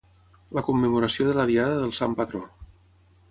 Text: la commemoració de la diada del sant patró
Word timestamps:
la 0.57 0.63
commemoració 0.69 1.27
de 1.27 1.35
la 1.39 1.45
diada 1.51 1.77
del 1.83 1.93
sant 1.99 2.15
patró 2.21 2.41